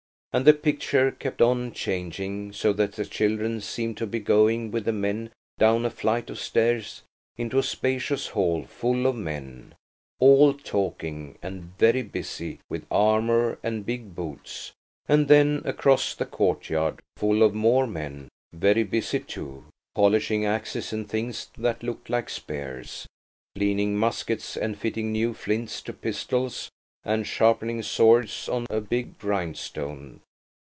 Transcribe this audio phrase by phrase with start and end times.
[0.33, 4.85] And the picture kept on changing so that the children seemed to be going with
[4.85, 7.01] the men down a flight of stairs
[7.35, 9.75] into a spacious hall full of men,
[10.21, 14.71] all talking, and very busy with armour and big boots,
[15.05, 19.65] and then across the courtyard, full of more men, very busy too,
[19.95, 23.05] polishing axes and things that looked like spears,
[23.53, 26.69] cleaning muskets and fitting new flints to pistols
[27.03, 30.19] and sharpening swords on a big grindstone.